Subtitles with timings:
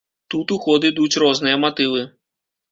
[0.33, 2.05] Тут у ход ідуць розныя матывы.